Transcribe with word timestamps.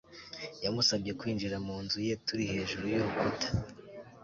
yamusabye 0.63 1.11
kwinjira 1.19 1.57
mu 1.65 1.75
nzu 1.83 1.97
ye. 2.07 2.13
turi 2.25 2.43
hejuru 2.51 2.85
y'urukuta 2.93 3.47